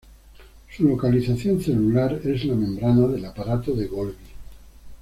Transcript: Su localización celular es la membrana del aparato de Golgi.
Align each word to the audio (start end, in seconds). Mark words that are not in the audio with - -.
Su 0.75 0.83
localización 0.85 1.61
celular 1.61 2.21
es 2.23 2.45
la 2.45 2.55
membrana 2.55 3.05
del 3.05 3.23
aparato 3.23 3.71
de 3.75 3.85
Golgi. 3.85 4.17